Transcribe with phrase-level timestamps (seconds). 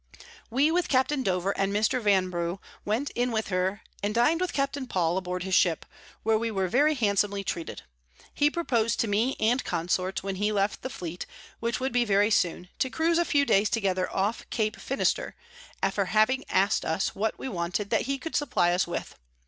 [0.49, 1.09] We with Capt.
[1.23, 2.01] Dover and Mr.
[2.01, 4.75] Vanbrugh went in her, and din'd with Capt.
[4.89, 5.85] Paul aboard his Ship,
[6.23, 7.83] where we were very handsomly treated.
[8.33, 11.27] He propos'd to me and Consort when he left the Fleet,
[11.59, 15.33] which would be very soon, to cruise a few days together off Cape Finister,
[15.83, 19.19] after having ask'd us what we wanted that he could supply us with.